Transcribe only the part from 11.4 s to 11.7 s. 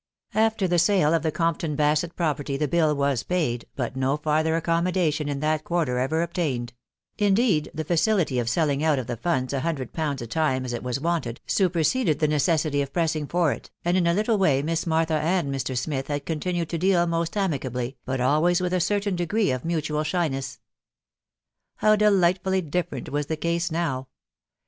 su